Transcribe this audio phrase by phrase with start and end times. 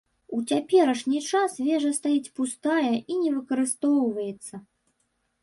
[0.35, 4.55] У цяперашні час вежа стаіць пустая і не выкарыстоўваецца.